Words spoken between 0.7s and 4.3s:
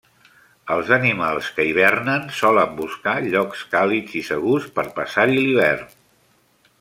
Els animals que hibernen solen buscar llocs càlids i